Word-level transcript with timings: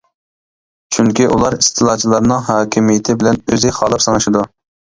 چۈنكى، 0.97 1.27
ئۇلار 1.33 1.57
ئىستېلاچىلارنىڭ 1.59 2.43
ھاكىمىيىتى 2.49 3.19
بىلەن 3.23 3.41
ئۆزى 3.47 3.77
خالاپ 3.79 4.07
سىڭىشىدۇ. 4.11 4.51